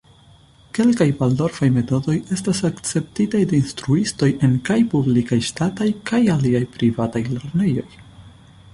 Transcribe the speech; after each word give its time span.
Kelkaj 0.77 1.05
valdorfaj 1.19 1.69
metodoj 1.75 2.15
estas 2.37 2.63
akceptitaj 2.71 3.43
de 3.53 3.59
instruistoj 3.59 4.31
en 4.49 4.57
kaj 4.71 4.81
publikaj-ŝtataj 4.97 5.91
kaj 6.13 6.23
aliaj 6.39 6.67
privataj 6.79 7.27
lernejoj. 7.33 7.91